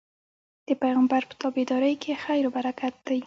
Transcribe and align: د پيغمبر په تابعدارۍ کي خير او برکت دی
د 0.67 0.69
پيغمبر 0.81 1.21
په 1.29 1.33
تابعدارۍ 1.41 1.95
کي 2.03 2.11
خير 2.23 2.43
او 2.47 2.51
برکت 2.57 2.95
دی 3.07 3.19